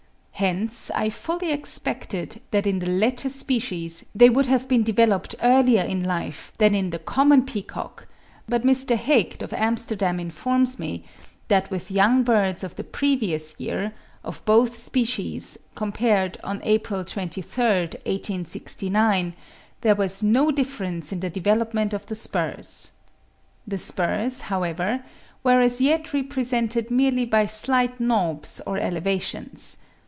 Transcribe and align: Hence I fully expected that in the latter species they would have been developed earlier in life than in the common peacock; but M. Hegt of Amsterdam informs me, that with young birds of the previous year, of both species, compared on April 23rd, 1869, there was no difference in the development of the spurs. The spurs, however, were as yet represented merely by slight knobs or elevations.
Hence 0.33 0.89
I 0.95 1.11
fully 1.11 1.51
expected 1.51 2.41
that 2.49 2.65
in 2.65 2.79
the 2.79 2.89
latter 2.89 3.29
species 3.29 4.05
they 4.15 4.27
would 4.27 4.47
have 4.47 4.67
been 4.67 4.81
developed 4.81 5.35
earlier 5.43 5.83
in 5.83 6.03
life 6.03 6.51
than 6.57 6.73
in 6.73 6.89
the 6.89 6.97
common 6.97 7.45
peacock; 7.45 8.07
but 8.49 8.65
M. 8.65 8.73
Hegt 8.97 9.43
of 9.43 9.53
Amsterdam 9.53 10.19
informs 10.19 10.79
me, 10.79 11.03
that 11.47 11.69
with 11.69 11.91
young 11.91 12.23
birds 12.23 12.63
of 12.63 12.75
the 12.75 12.83
previous 12.83 13.59
year, 13.59 13.93
of 14.23 14.43
both 14.45 14.75
species, 14.79 15.59
compared 15.75 16.39
on 16.43 16.59
April 16.63 17.03
23rd, 17.03 17.93
1869, 18.03 19.35
there 19.81 19.93
was 19.93 20.23
no 20.23 20.49
difference 20.49 21.11
in 21.11 21.19
the 21.19 21.29
development 21.29 21.93
of 21.93 22.07
the 22.07 22.15
spurs. 22.15 22.93
The 23.67 23.77
spurs, 23.77 24.41
however, 24.49 25.03
were 25.43 25.61
as 25.61 25.81
yet 25.81 26.13
represented 26.15 26.89
merely 26.89 27.27
by 27.27 27.45
slight 27.45 27.99
knobs 27.99 28.59
or 28.65 28.79
elevations. 28.79 29.77